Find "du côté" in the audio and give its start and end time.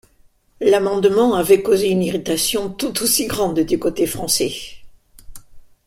3.59-4.07